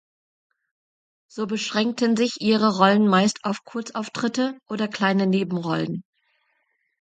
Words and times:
So 1.29 1.45
beschränkten 1.45 2.17
sich 2.17 2.37
ihre 2.41 2.75
Rollen 2.75 3.07
meist 3.07 3.45
auf 3.45 3.63
Kurzauftritte 3.65 4.57
oder 4.67 4.87
kleine 4.87 5.27
Nebenrollen. 5.27 6.01